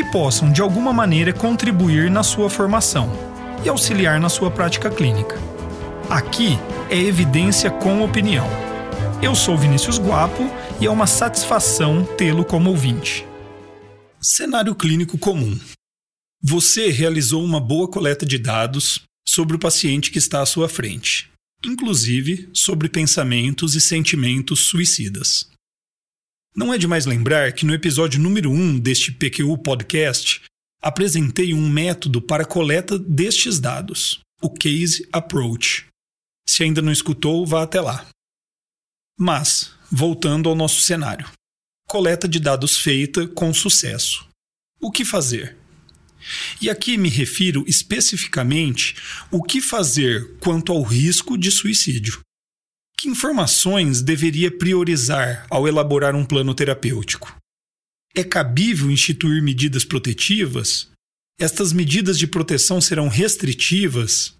[0.00, 3.12] que possam de alguma maneira contribuir na sua formação
[3.62, 5.36] e auxiliar na sua prática clínica.
[6.08, 8.46] Aqui é evidência com opinião.
[9.22, 10.50] Eu sou Vinícius Guapo
[10.80, 13.26] e é uma satisfação tê-lo como ouvinte.
[14.18, 15.58] Cenário clínico comum.
[16.42, 21.30] Você realizou uma boa coleta de dados sobre o paciente que está à sua frente,
[21.62, 25.50] inclusive sobre pensamentos e sentimentos suicidas.
[26.54, 30.42] Não é demais lembrar que no episódio número 1 deste PQU Podcast
[30.82, 35.86] apresentei um método para coleta destes dados, o Case Approach.
[36.48, 38.04] Se ainda não escutou, vá até lá.
[39.16, 41.30] Mas, voltando ao nosso cenário:
[41.86, 44.26] coleta de dados feita com sucesso.
[44.80, 45.56] O que fazer?
[46.60, 48.96] E aqui me refiro especificamente
[49.30, 52.20] o que fazer quanto ao risco de suicídio.
[53.00, 57.34] Que informações deveria priorizar ao elaborar um plano terapêutico?
[58.14, 60.90] É cabível instituir medidas protetivas?
[61.40, 64.34] Estas medidas de proteção serão restritivas?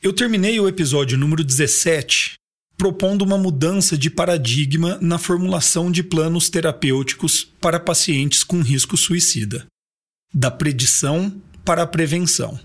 [0.01, 2.35] eu terminei o episódio número 17
[2.77, 9.65] propondo uma mudança de paradigma na formulação de planos terapêuticos para pacientes com risco suicida,
[10.33, 12.59] da predição para a prevenção.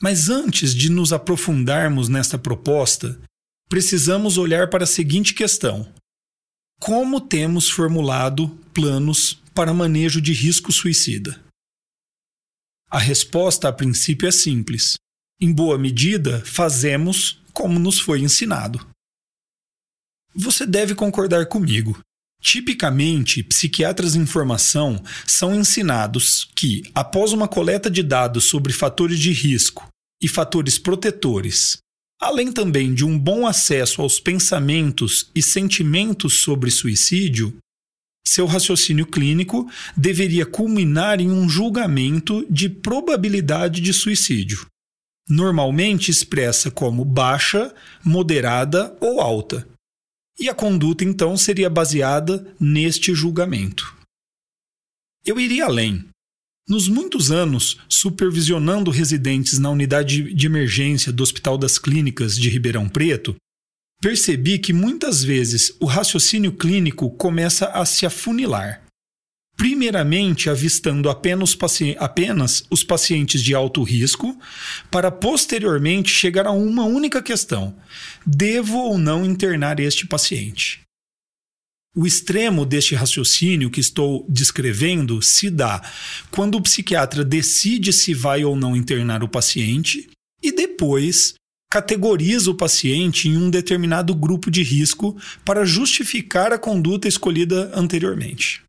[0.00, 3.20] Mas antes de nos aprofundarmos nesta proposta,
[3.68, 5.92] precisamos olhar para a seguinte questão:
[6.80, 11.42] Como temos formulado planos para manejo de risco suicida?
[12.90, 14.94] A resposta, a princípio, é simples.
[15.40, 18.86] Em boa medida, fazemos como nos foi ensinado.
[20.34, 21.98] Você deve concordar comigo.
[22.40, 29.32] Tipicamente, psiquiatras em formação são ensinados que, após uma coleta de dados sobre fatores de
[29.32, 29.88] risco
[30.22, 31.78] e fatores protetores,
[32.20, 37.56] além também de um bom acesso aos pensamentos e sentimentos sobre suicídio,
[38.26, 44.66] seu raciocínio clínico deveria culminar em um julgamento de probabilidade de suicídio,
[45.28, 47.72] normalmente expressa como baixa,
[48.04, 49.66] moderada ou alta
[50.38, 53.94] e a conduta então seria baseada neste julgamento.
[55.24, 56.04] Eu iria além.
[56.68, 62.88] Nos muitos anos supervisionando residentes na unidade de emergência do Hospital das Clínicas de Ribeirão
[62.88, 63.36] Preto,
[64.00, 68.85] percebi que muitas vezes o raciocínio clínico começa a se afunilar
[69.56, 71.56] primeiramente avistando apenas,
[71.98, 74.38] apenas, os pacientes de alto risco,
[74.90, 77.74] para posteriormente chegar a uma única questão:
[78.24, 80.80] devo ou não internar este paciente?
[81.96, 85.80] O extremo deste raciocínio que estou descrevendo se dá
[86.30, 90.10] quando o psiquiatra decide se vai ou não internar o paciente
[90.42, 91.32] e depois
[91.72, 98.65] categoriza o paciente em um determinado grupo de risco para justificar a conduta escolhida anteriormente.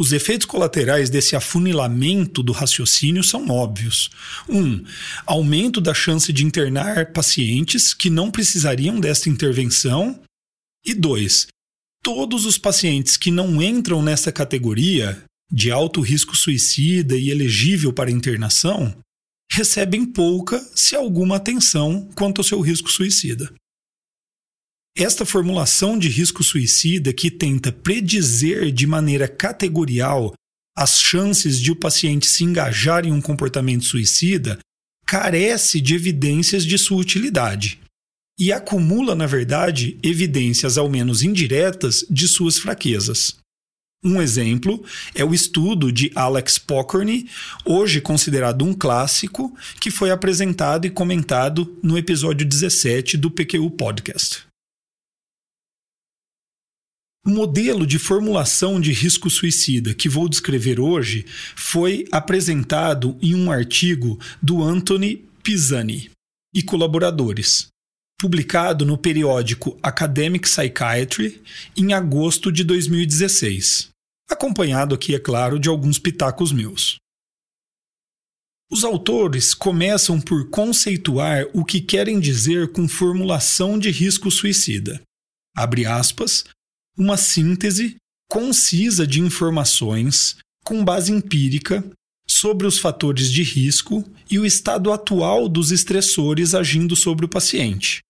[0.00, 4.08] Os efeitos colaterais desse afunilamento do raciocínio são óbvios.
[4.48, 4.58] 1.
[4.58, 4.84] Um,
[5.26, 10.18] aumento da chance de internar pacientes que não precisariam desta intervenção.
[10.82, 11.48] E 2.
[12.02, 18.10] Todos os pacientes que não entram nessa categoria de alto risco suicida e elegível para
[18.10, 18.96] internação
[19.52, 23.52] recebem pouca, se alguma, atenção quanto ao seu risco suicida.
[24.96, 30.34] Esta formulação de risco suicida, que tenta predizer de maneira categorial
[30.76, 34.58] as chances de o paciente se engajar em um comportamento suicida,
[35.06, 37.80] carece de evidências de sua utilidade
[38.38, 43.36] e acumula, na verdade, evidências, ao menos indiretas, de suas fraquezas.
[44.02, 44.82] Um exemplo
[45.14, 47.28] é o estudo de Alex Pokorny,
[47.66, 54.49] hoje considerado um clássico, que foi apresentado e comentado no episódio 17 do PQU Podcast.
[57.24, 63.52] O modelo de formulação de risco suicida que vou descrever hoje foi apresentado em um
[63.52, 66.10] artigo do Anthony Pisani
[66.54, 67.68] e colaboradores,
[68.18, 71.42] publicado no periódico Academic Psychiatry
[71.76, 73.90] em agosto de 2016,
[74.30, 76.96] acompanhado aqui, é claro, de alguns pitacos meus.
[78.72, 85.02] Os autores começam por conceituar o que querem dizer com formulação de risco suicida.
[85.54, 86.44] Abre aspas,
[87.00, 87.96] uma síntese
[88.30, 91.82] concisa de informações com base empírica
[92.28, 98.00] sobre os fatores de risco e o estado atual dos estressores agindo sobre o paciente,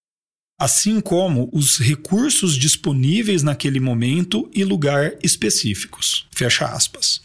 [0.59, 6.27] assim como os recursos disponíveis naquele momento e lugar específicos.
[6.33, 7.23] Fecha aspas.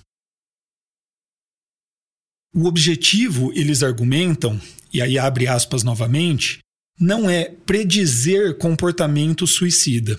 [2.53, 4.61] O objetivo, eles argumentam,
[4.93, 6.59] e aí abre aspas novamente,
[6.97, 10.17] não é predizer comportamento suicida,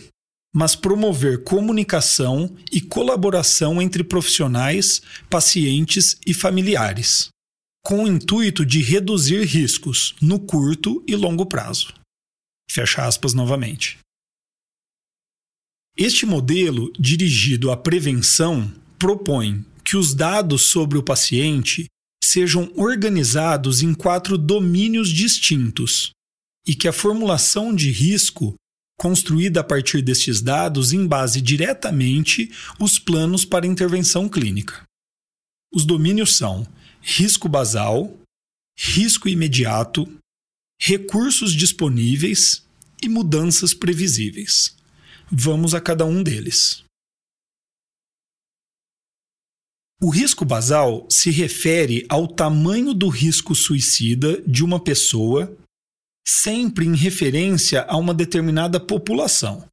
[0.57, 7.29] mas promover comunicação e colaboração entre profissionais, pacientes e familiares,
[7.85, 11.93] com o intuito de reduzir riscos no curto e longo prazo.
[12.71, 13.99] Fecha aspas novamente.
[15.95, 21.85] Este modelo, dirigido à prevenção, propõe que os dados sobre o paciente
[22.25, 26.13] sejam organizados em quatro domínios distintos
[26.67, 28.55] e que a formulação de risco
[28.99, 32.51] construída a partir destes dados embase diretamente
[32.81, 34.83] os planos para intervenção clínica.
[35.73, 36.67] Os domínios são
[37.03, 38.19] risco basal,
[38.77, 40.07] risco imediato,
[40.81, 42.65] recursos disponíveis
[43.03, 44.77] e mudanças previsíveis.
[45.31, 46.85] Vamos a cada um deles.
[50.01, 55.57] O risco basal se refere ao tamanho do risco suicida de uma pessoa
[56.27, 59.69] sempre em referência a uma determinada população.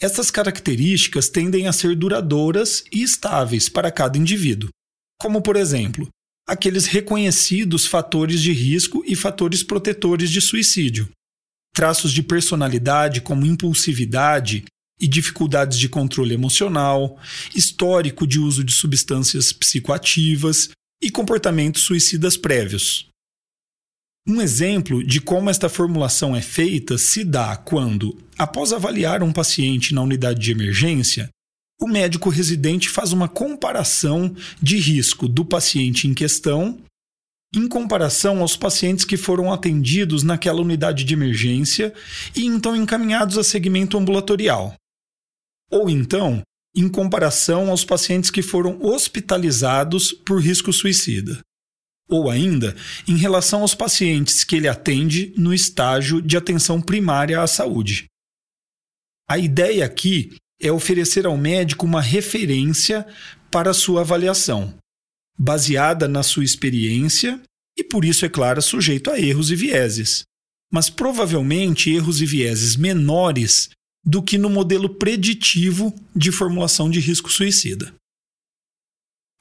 [0.00, 4.70] Essas características tendem a ser duradouras e estáveis para cada indivíduo,
[5.20, 6.08] como, por exemplo,
[6.46, 11.08] aqueles reconhecidos fatores de risco e fatores protetores de suicídio,
[11.74, 14.64] traços de personalidade como impulsividade
[15.00, 17.20] e dificuldades de controle emocional,
[17.54, 20.70] histórico de uso de substâncias psicoativas
[21.02, 23.08] e comportamentos suicidas prévios.
[24.28, 29.94] Um exemplo de como esta formulação é feita se dá quando, após avaliar um paciente
[29.94, 31.30] na unidade de emergência,
[31.80, 36.78] o médico residente faz uma comparação de risco do paciente em questão
[37.56, 41.94] em comparação aos pacientes que foram atendidos naquela unidade de emergência
[42.36, 44.74] e então encaminhados a segmento ambulatorial.
[45.70, 46.42] Ou então,
[46.76, 51.40] em comparação aos pacientes que foram hospitalizados por risco suicida
[52.08, 52.74] ou ainda
[53.06, 58.06] em relação aos pacientes que ele atende no estágio de atenção primária à saúde.
[59.28, 63.06] A ideia aqui é oferecer ao médico uma referência
[63.50, 64.74] para sua avaliação,
[65.38, 67.40] baseada na sua experiência
[67.76, 70.24] e, por isso, é claro, sujeito a erros e vieses,
[70.72, 73.68] mas provavelmente erros e vieses menores
[74.04, 77.94] do que no modelo preditivo de formulação de risco suicida.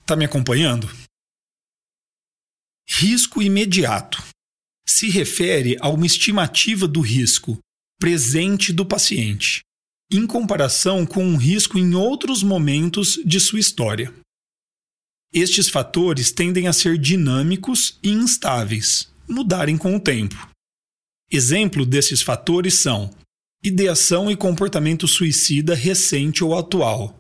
[0.02, 0.90] Está me acompanhando?
[2.90, 4.24] Risco imediato
[4.88, 7.60] se refere a uma estimativa do risco
[8.00, 9.62] presente do paciente,
[10.12, 14.14] em comparação com um risco em outros momentos de sua história.
[15.34, 20.50] Estes fatores tendem a ser dinâmicos e instáveis, mudarem com o tempo.
[21.30, 23.14] Exemplo desses fatores são
[23.62, 27.18] ideação e comportamento suicida recente ou atual,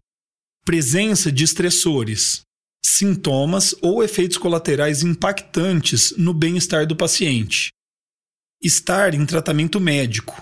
[0.64, 2.42] presença de estressores,
[2.88, 7.70] sintomas ou efeitos colaterais impactantes no bem-estar do paciente,
[8.63, 10.41] estar em tratamento médico,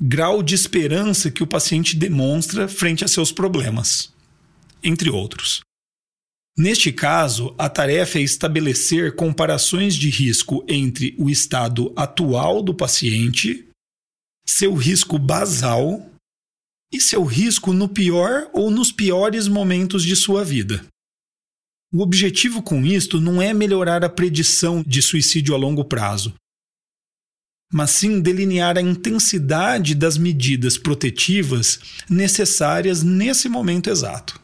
[0.00, 4.12] grau de esperança que o paciente demonstra frente a seus problemas,
[4.82, 5.60] entre outros.
[6.58, 13.68] Neste caso, a tarefa é estabelecer comparações de risco entre o estado atual do paciente,
[14.44, 16.10] seu risco basal
[16.92, 20.84] e seu risco no pior ou nos piores momentos de sua vida.
[21.92, 26.32] O objetivo com isto não é melhorar a predição de suicídio a longo prazo,
[27.72, 34.40] mas sim delinear a intensidade das medidas protetivas necessárias nesse momento exato.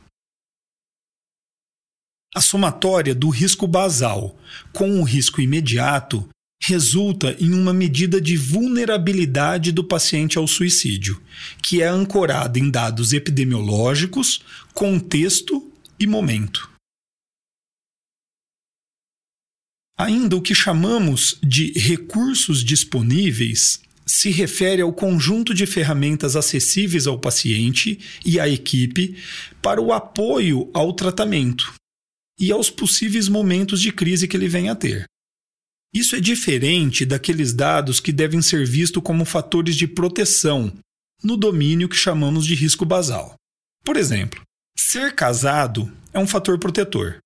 [2.34, 4.36] A somatória do risco basal
[4.72, 6.28] com o risco imediato
[6.62, 11.22] resulta em uma medida de vulnerabilidade do paciente ao suicídio,
[11.62, 14.42] que é ancorada em dados epidemiológicos,
[14.74, 16.75] contexto e momento.
[19.98, 27.18] Ainda o que chamamos de recursos disponíveis se refere ao conjunto de ferramentas acessíveis ao
[27.18, 29.16] paciente e à equipe
[29.62, 31.74] para o apoio ao tratamento
[32.38, 35.06] e aos possíveis momentos de crise que ele venha a ter.
[35.94, 40.70] Isso é diferente daqueles dados que devem ser vistos como fatores de proteção
[41.24, 43.34] no domínio que chamamos de risco basal.
[43.82, 44.42] Por exemplo,
[44.76, 47.18] ser casado é um fator protetor.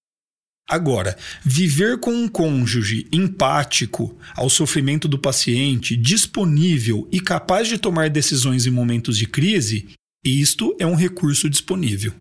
[0.71, 8.09] Agora, viver com um cônjuge empático ao sofrimento do paciente, disponível e capaz de tomar
[8.09, 9.89] decisões em momentos de crise,
[10.25, 12.15] isto é um recurso disponível.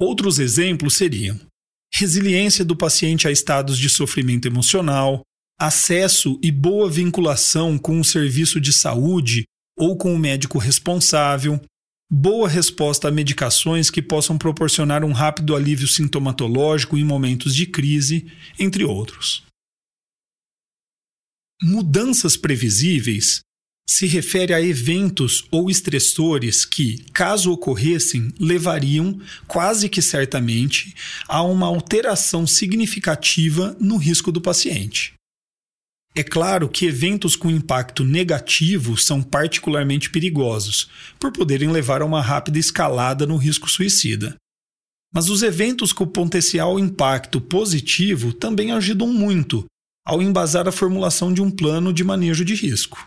[0.00, 1.38] Outros exemplos seriam
[1.92, 5.20] resiliência do paciente a estados de sofrimento emocional,
[5.60, 9.44] acesso e boa vinculação com o serviço de saúde
[9.76, 11.60] ou com o médico responsável,
[12.10, 18.30] boa resposta a medicações que possam proporcionar um rápido alívio sintomatológico em momentos de crise,
[18.58, 19.44] entre outros.
[21.62, 23.40] Mudanças previsíveis
[23.88, 30.94] se refere a eventos ou estressores que, caso ocorressem, levariam, quase que certamente,
[31.26, 35.17] a uma alteração significativa no risco do paciente.
[36.14, 42.20] É claro que eventos com impacto negativo são particularmente perigosos, por poderem levar a uma
[42.20, 44.36] rápida escalada no risco suicida.
[45.12, 49.64] Mas os eventos com potencial impacto positivo também ajudam muito
[50.04, 53.06] ao embasar a formulação de um plano de manejo de risco.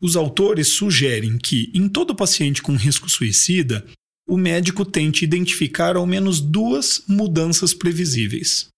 [0.00, 3.86] Os autores sugerem que, em todo paciente com risco suicida,
[4.26, 8.68] o médico tente identificar ao menos duas mudanças previsíveis.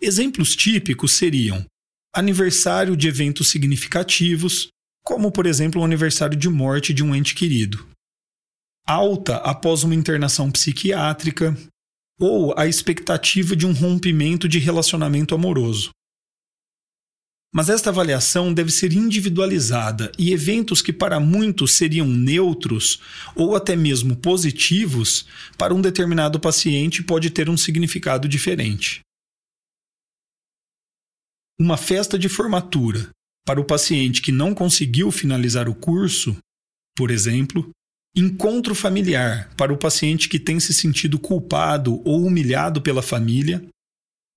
[0.00, 1.64] Exemplos típicos seriam
[2.14, 4.68] aniversário de eventos significativos,
[5.02, 7.86] como por exemplo o aniversário de morte de um ente querido.
[8.86, 11.56] Alta após uma internação psiquiátrica
[12.20, 15.90] ou a expectativa de um rompimento de relacionamento amoroso.
[17.52, 23.00] Mas esta avaliação deve ser individualizada e eventos que para muitos seriam neutros
[23.34, 29.03] ou até mesmo positivos, para um determinado paciente pode ter um significado diferente
[31.58, 33.10] uma festa de formatura
[33.46, 36.36] para o paciente que não conseguiu finalizar o curso,
[36.96, 37.70] por exemplo,
[38.16, 43.64] encontro familiar para o paciente que tem se sentido culpado ou humilhado pela família,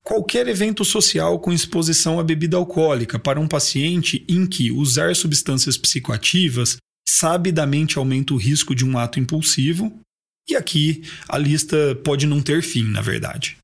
[0.03, 5.77] qualquer evento social com exposição à bebida alcoólica para um paciente em que usar substâncias
[5.77, 10.00] psicoativas sabidamente aumenta o risco de um ato impulsivo,
[10.50, 13.57] e aqui a lista pode não ter fim, na verdade.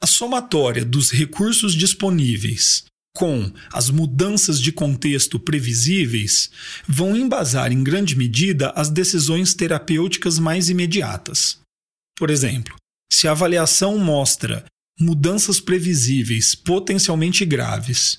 [0.00, 2.84] A somatória dos recursos disponíveis
[3.16, 6.50] com as mudanças de contexto previsíveis
[6.86, 11.58] vão embasar em grande medida as decisões terapêuticas mais imediatas.
[12.16, 12.76] Por exemplo,
[13.12, 14.64] se a avaliação mostra
[15.00, 18.18] mudanças previsíveis potencialmente graves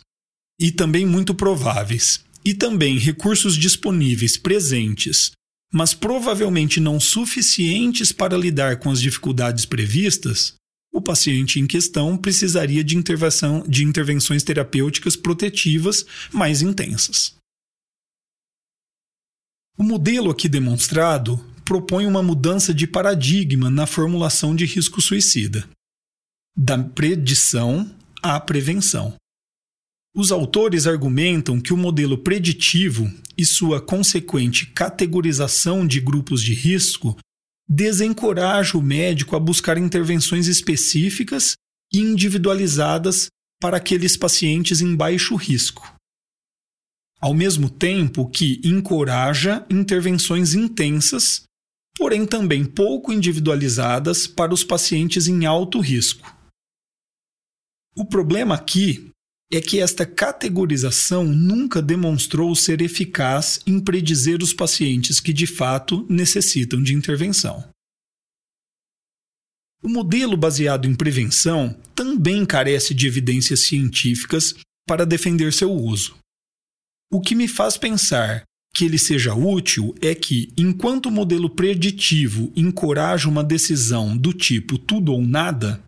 [0.60, 5.32] e também muito prováveis, e também recursos disponíveis presentes,
[5.74, 10.56] mas provavelmente não suficientes para lidar com as dificuldades previstas,
[11.00, 17.36] o paciente em questão precisaria de, intervenção, de intervenções terapêuticas protetivas mais intensas.
[19.78, 25.68] O modelo aqui demonstrado propõe uma mudança de paradigma na formulação de risco suicida,
[26.56, 27.90] da predição
[28.22, 29.16] à prevenção.
[30.14, 37.18] Os autores argumentam que o modelo preditivo e sua consequente categorização de grupos de risco
[37.70, 41.54] desencoraja o médico a buscar intervenções específicas
[41.94, 43.28] e individualizadas
[43.62, 45.88] para aqueles pacientes em baixo risco.
[47.22, 51.44] Ao mesmo tempo que encoraja intervenções intensas,
[51.96, 56.34] porém também pouco individualizadas para os pacientes em alto risco.
[57.96, 59.09] O problema aqui
[59.52, 66.06] é que esta categorização nunca demonstrou ser eficaz em predizer os pacientes que de fato
[66.08, 67.68] necessitam de intervenção.
[69.82, 76.18] O modelo baseado em prevenção também carece de evidências científicas para defender seu uso.
[77.12, 78.44] O que me faz pensar
[78.76, 84.78] que ele seja útil é que, enquanto o modelo preditivo encoraja uma decisão do tipo
[84.78, 85.84] tudo ou nada,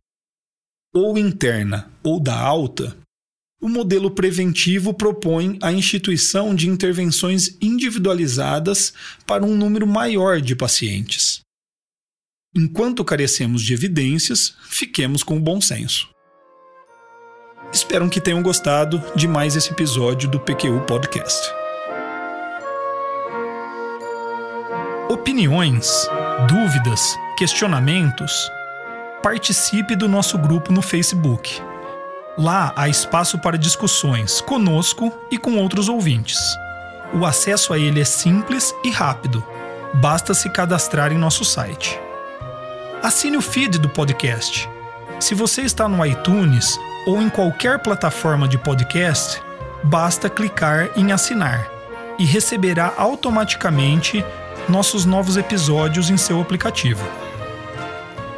[0.94, 2.98] ou interna ou da alta,
[3.62, 8.92] o modelo preventivo propõe a instituição de intervenções individualizadas
[9.28, 11.42] para um número maior de pacientes.
[12.56, 16.10] Enquanto carecemos de evidências, fiquemos com o bom senso.
[17.72, 21.50] Espero que tenham gostado de mais esse episódio do PQU Podcast.
[25.10, 25.90] Opiniões,
[26.50, 28.50] dúvidas, questionamentos?
[29.22, 31.71] Participe do nosso grupo no Facebook.
[32.38, 36.40] Lá há espaço para discussões conosco e com outros ouvintes.
[37.14, 39.46] O acesso a ele é simples e rápido.
[39.96, 42.00] Basta se cadastrar em nosso site.
[43.04, 44.70] Assine o feed do podcast.
[45.20, 49.42] Se você está no iTunes ou em qualquer plataforma de podcast,
[49.84, 51.70] basta clicar em assinar
[52.18, 54.24] e receberá automaticamente
[54.70, 57.06] nossos novos episódios em seu aplicativo.